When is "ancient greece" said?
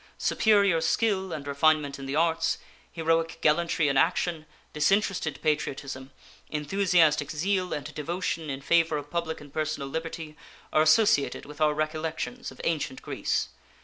12.63-13.49